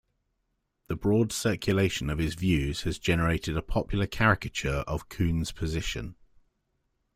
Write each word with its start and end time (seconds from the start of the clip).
The 0.87 0.95
broad 0.95 1.31
circulation 1.31 2.09
of 2.09 2.17
his 2.17 2.33
views 2.33 2.81
has 2.85 2.97
generated 2.97 3.55
a 3.55 3.61
popular 3.61 4.07
caricature 4.07 4.83
of 4.87 5.09
Kuhn's 5.09 5.51
position. 5.51 6.15